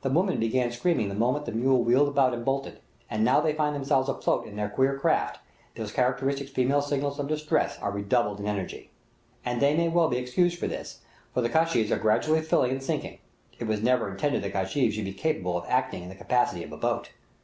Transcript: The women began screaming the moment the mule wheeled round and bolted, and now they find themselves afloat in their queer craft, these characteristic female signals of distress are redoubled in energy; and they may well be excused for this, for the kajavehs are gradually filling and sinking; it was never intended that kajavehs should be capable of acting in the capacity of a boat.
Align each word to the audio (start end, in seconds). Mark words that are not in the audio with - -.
The 0.00 0.10
women 0.10 0.40
began 0.40 0.72
screaming 0.72 1.08
the 1.08 1.14
moment 1.14 1.44
the 1.46 1.52
mule 1.52 1.84
wheeled 1.84 2.16
round 2.16 2.34
and 2.34 2.44
bolted, 2.44 2.80
and 3.08 3.24
now 3.24 3.40
they 3.40 3.52
find 3.54 3.76
themselves 3.76 4.08
afloat 4.08 4.44
in 4.44 4.56
their 4.56 4.68
queer 4.68 4.98
craft, 4.98 5.38
these 5.76 5.92
characteristic 5.92 6.48
female 6.48 6.82
signals 6.82 7.20
of 7.20 7.28
distress 7.28 7.78
are 7.78 7.92
redoubled 7.92 8.40
in 8.40 8.48
energy; 8.48 8.90
and 9.44 9.62
they 9.62 9.76
may 9.76 9.86
well 9.88 10.08
be 10.08 10.16
excused 10.18 10.58
for 10.58 10.66
this, 10.66 11.02
for 11.32 11.42
the 11.42 11.48
kajavehs 11.48 11.92
are 11.92 11.96
gradually 12.00 12.42
filling 12.42 12.72
and 12.72 12.82
sinking; 12.82 13.20
it 13.60 13.68
was 13.68 13.80
never 13.80 14.10
intended 14.10 14.42
that 14.42 14.52
kajavehs 14.52 14.94
should 14.94 15.04
be 15.04 15.12
capable 15.14 15.56
of 15.56 15.64
acting 15.68 16.02
in 16.02 16.08
the 16.08 16.16
capacity 16.16 16.64
of 16.64 16.72
a 16.72 16.76
boat. 16.76 17.10